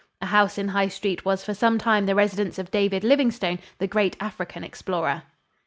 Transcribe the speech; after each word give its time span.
A 0.19 0.25
house 0.25 0.57
in 0.57 0.69
High 0.69 0.87
Street 0.87 1.25
was 1.25 1.45
for 1.45 1.53
some 1.53 1.77
time 1.77 2.07
the 2.07 2.15
residence 2.15 2.57
of 2.57 2.71
David 2.71 3.03
Livingstone, 3.03 3.59
the 3.77 3.85
great 3.85 4.17
African 4.19 4.63
explorer. 4.63 5.21